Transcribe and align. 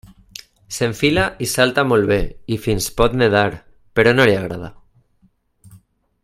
S'enfila 0.77 1.25
i 1.47 1.49
salta 1.51 1.83
molt 1.89 2.09
bé 2.13 2.17
i 2.57 2.59
fins 2.63 2.87
pot 3.01 3.19
nedar, 3.23 3.45
però 3.99 4.15
no 4.17 4.27
li 4.31 4.35
agrada. 4.41 4.73